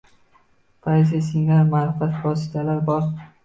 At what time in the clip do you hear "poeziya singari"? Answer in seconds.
0.87-1.65